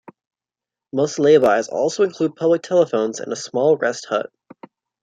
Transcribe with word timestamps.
Most 0.91 1.19
laybys 1.19 1.69
also 1.69 2.01
include 2.01 2.35
public 2.35 2.63
telephones 2.63 3.19
and 3.19 3.31
a 3.31 3.35
small 3.35 3.77
rest 3.77 4.07
hut. 4.09 4.31